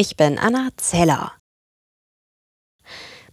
Ich 0.00 0.16
bin 0.16 0.38
Anna 0.38 0.68
Zeller. 0.76 1.32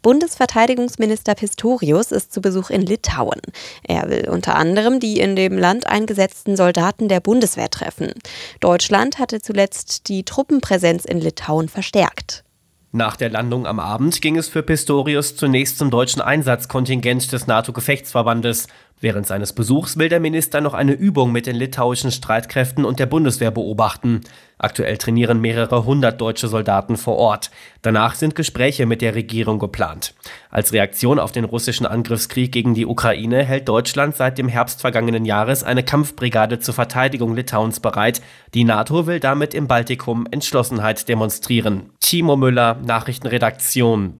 Bundesverteidigungsminister 0.02 1.36
Pistorius 1.36 2.12
ist 2.12 2.34
zu 2.34 2.42
Besuch 2.42 2.72
in 2.72 2.82
Litauen. 2.82 3.40
Er 3.84 4.10
will 4.10 4.28
unter 4.30 4.56
anderem 4.56 5.00
die 5.00 5.20
in 5.20 5.36
dem 5.36 5.60
Land 5.60 5.86
eingesetzten 5.86 6.58
Soldaten 6.58 7.08
der 7.08 7.20
Bundeswehr 7.20 7.70
treffen. 7.70 8.14
Deutschland 8.62 9.20
hatte 9.20 9.42
zuletzt 9.42 10.10
die 10.10 10.24
Truppenpräsenz 10.24 11.06
in 11.06 11.22
Litauen 11.22 11.70
verstärkt. 11.70 12.44
Nach 12.92 13.16
der 13.16 13.30
Landung 13.30 13.68
am 13.68 13.80
Abend 13.80 14.20
ging 14.22 14.36
es 14.36 14.48
für 14.48 14.64
Pistorius 14.64 15.36
zunächst 15.36 15.78
zum 15.78 15.92
deutschen 15.92 16.22
Einsatzkontingent 16.22 17.32
des 17.32 17.46
NATO-Gefechtsverbandes. 17.46 18.66
Während 19.02 19.28
seines 19.28 19.52
Besuchs 19.52 19.98
will 19.98 20.08
der 20.08 20.22
Minister 20.22 20.62
noch 20.62 20.74
eine 20.74 20.94
Übung 20.94 21.34
mit 21.34 21.48
den 21.48 21.58
litauischen 21.58 22.12
Streitkräften 22.12 22.86
und 22.86 22.98
der 22.98 23.06
Bundeswehr 23.06 23.52
beobachten. 23.52 24.22
Aktuell 24.58 24.98
trainieren 24.98 25.42
mehrere 25.42 25.84
hundert 25.84 26.22
deutsche 26.22 26.48
Soldaten 26.48 26.96
vor 26.96 27.18
Ort. 27.18 27.52
Danach 27.82 28.16
sind 28.16 28.36
Gespräche 28.36 28.86
mit 28.86 29.02
der 29.02 29.14
Regierung 29.14 29.60
geplant. 29.60 30.16
Als 30.50 30.72
Reaktion 30.72 31.20
auf 31.20 31.34
den 31.34 31.44
russischen 31.44 31.86
Angriffskrieg 31.86 32.54
gegen 32.54 32.74
die 32.74 32.86
Ukraine 32.86 33.44
hält 33.44 33.68
Deutschland 33.68 34.16
seit 34.16 34.38
dem 34.38 34.48
Herbst 34.48 34.80
vergangenen 34.80 35.26
Jahres 35.26 35.64
eine 35.66 35.84
Kampfbrigade 35.84 36.60
zur 36.60 36.74
Verteidigung 36.74 37.36
Litauens 37.36 37.82
bereit. 37.82 38.22
Die 38.54 38.64
NATO 38.64 39.08
will 39.08 39.20
damit 39.20 39.54
im 39.54 39.68
Baltikum 39.68 40.26
Entschlossenheit 40.32 41.10
demonstrieren. 41.10 41.90
Timo 42.00 42.38
Müller, 42.38 42.80
Nachrichtenredaktion. 42.86 44.20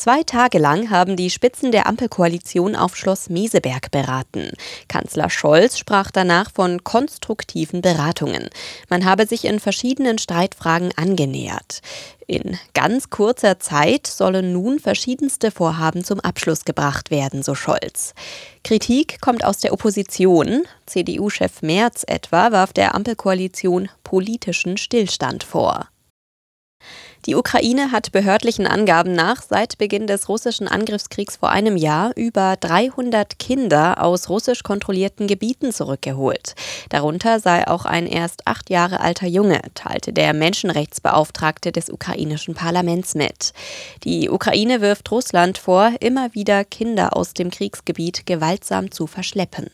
Zwei 0.00 0.22
Tage 0.22 0.56
lang 0.56 0.88
haben 0.88 1.14
die 1.14 1.28
Spitzen 1.28 1.72
der 1.72 1.86
Ampelkoalition 1.86 2.74
auf 2.74 2.96
Schloss 2.96 3.28
Meseberg 3.28 3.90
beraten. 3.90 4.52
Kanzler 4.88 5.28
Scholz 5.28 5.76
sprach 5.76 6.10
danach 6.10 6.50
von 6.50 6.82
konstruktiven 6.84 7.82
Beratungen. 7.82 8.48
Man 8.88 9.04
habe 9.04 9.26
sich 9.26 9.44
in 9.44 9.60
verschiedenen 9.60 10.16
Streitfragen 10.16 10.90
angenähert. 10.96 11.82
In 12.26 12.58
ganz 12.72 13.10
kurzer 13.10 13.60
Zeit 13.60 14.06
sollen 14.06 14.54
nun 14.54 14.78
verschiedenste 14.78 15.50
Vorhaben 15.50 16.02
zum 16.02 16.18
Abschluss 16.20 16.64
gebracht 16.64 17.10
werden, 17.10 17.42
so 17.42 17.54
Scholz. 17.54 18.14
Kritik 18.64 19.20
kommt 19.20 19.44
aus 19.44 19.58
der 19.58 19.74
Opposition. 19.74 20.62
CDU-Chef 20.86 21.60
Merz 21.60 22.04
etwa 22.06 22.52
warf 22.52 22.72
der 22.72 22.94
Ampelkoalition 22.94 23.90
politischen 24.02 24.78
Stillstand 24.78 25.44
vor. 25.44 25.90
Die 27.26 27.34
Ukraine 27.34 27.92
hat 27.92 28.12
behördlichen 28.12 28.66
Angaben 28.66 29.12
nach 29.12 29.42
seit 29.42 29.76
Beginn 29.76 30.06
des 30.06 30.30
russischen 30.30 30.68
Angriffskriegs 30.68 31.36
vor 31.36 31.50
einem 31.50 31.76
Jahr 31.76 32.12
über 32.16 32.56
300 32.58 33.38
Kinder 33.38 34.02
aus 34.02 34.30
russisch 34.30 34.62
kontrollierten 34.62 35.26
Gebieten 35.26 35.70
zurückgeholt. 35.70 36.54
Darunter 36.88 37.38
sei 37.38 37.68
auch 37.68 37.84
ein 37.84 38.06
erst 38.06 38.46
acht 38.46 38.70
Jahre 38.70 39.00
alter 39.00 39.26
Junge, 39.26 39.60
teilte 39.74 40.14
der 40.14 40.32
Menschenrechtsbeauftragte 40.32 41.72
des 41.72 41.90
ukrainischen 41.90 42.54
Parlaments 42.54 43.14
mit. 43.14 43.52
Die 44.04 44.30
Ukraine 44.30 44.80
wirft 44.80 45.10
Russland 45.10 45.58
vor, 45.58 45.92
immer 46.00 46.34
wieder 46.34 46.64
Kinder 46.64 47.14
aus 47.16 47.34
dem 47.34 47.50
Kriegsgebiet 47.50 48.24
gewaltsam 48.24 48.90
zu 48.90 49.06
verschleppen. 49.06 49.68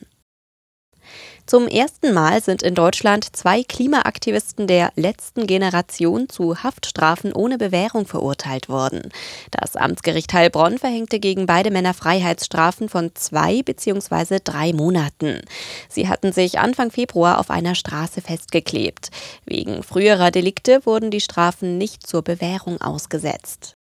Zum 1.47 1.69
ersten 1.69 2.13
Mal 2.13 2.43
sind 2.43 2.65
in 2.65 2.75
Deutschland 2.75 3.37
zwei 3.37 3.63
Klimaaktivisten 3.63 4.67
der 4.67 4.91
letzten 4.97 5.47
Generation 5.47 6.29
zu 6.29 6.65
Haftstrafen 6.65 7.33
ohne 7.33 7.57
Bewährung 7.57 8.09
verurteilt 8.09 8.69
worden. 8.69 9.13
Das 9.53 9.77
Amtsgericht 9.77 10.35
Heilbronn 10.35 10.77
verhängte 10.77 11.21
gegen 11.21 11.47
beide 11.47 11.71
Männer 11.71 11.95
Freiheitsstrafen 11.95 12.89
von 12.89 13.13
zwei 13.15 13.63
bzw. 13.63 14.41
drei 14.43 14.73
Monaten. 14.73 15.43
Sie 15.89 16.09
hatten 16.09 16.33
sich 16.33 16.59
Anfang 16.59 16.91
Februar 16.91 17.39
auf 17.39 17.49
einer 17.51 17.77
Straße 17.77 18.23
festgeklebt. 18.23 19.11
Wegen 19.45 19.85
früherer 19.85 20.33
Delikte 20.33 20.85
wurden 20.85 21.13
die 21.13 21.21
Strafen 21.21 21.79
nicht 21.79 22.05
zur 22.05 22.23
Bewährung 22.23 22.81
ausgesetzt. 22.81 23.76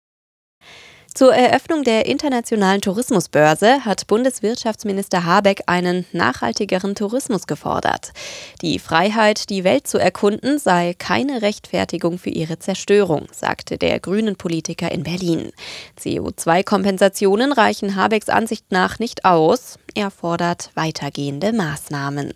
Zur 1.14 1.36
Eröffnung 1.36 1.84
der 1.84 2.08
internationalen 2.08 2.82
Tourismusbörse 2.82 3.86
hat 3.86 4.08
Bundeswirtschaftsminister 4.08 5.26
Habeck 5.26 5.62
einen 5.68 6.08
nachhaltigeren 6.12 6.96
Tourismus 6.96 7.46
gefordert. 7.46 8.14
Die 8.64 8.80
Freiheit, 8.80 9.52
die 9.52 9.64
Welt 9.64 9.88
zu 9.88 10.00
erkunden, 10.00 10.58
sei 10.58 10.96
keine 10.98 11.44
Rechtfertigung 11.44 12.18
für 12.18 12.32
ihre 12.32 12.58
Zerstörung, 12.58 13.28
sagte 13.32 13.78
der 13.78 14.00
grünen 14.00 14.38
Politiker 14.38 14.92
in 14.92 15.04
Berlin. 15.04 15.52
CO2-Kompensationen 16.02 17.52
reichen 17.52 17.96
Habecks 17.96 18.30
Ansicht 18.30 18.72
nach 18.72 18.98
nicht 18.98 19.24
aus. 19.24 19.78
Er 19.94 20.10
fordert 20.10 20.72
weitergehende 20.74 21.54
Maßnahmen. 21.54 22.34